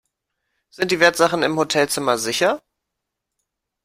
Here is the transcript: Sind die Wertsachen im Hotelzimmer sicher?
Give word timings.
Sind 0.71 0.89
die 0.89 0.99
Wertsachen 0.99 1.43
im 1.43 1.57
Hotelzimmer 1.59 2.17
sicher? 2.17 2.63